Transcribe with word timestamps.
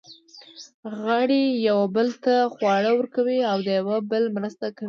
غړي 1.01 1.43
یوه 1.67 1.85
بل 1.95 2.07
ته 2.23 2.33
خواړه 2.53 2.91
ورکوي 2.95 3.39
او 3.51 3.57
د 3.65 3.67
یوه 3.79 3.97
بل 4.11 4.23
مرسته 4.37 4.65
کوي. 4.71 4.79